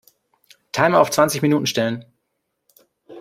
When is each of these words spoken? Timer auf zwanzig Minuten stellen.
Timer 0.71 0.99
auf 0.99 1.11
zwanzig 1.11 1.43
Minuten 1.43 1.67
stellen. 1.67 2.05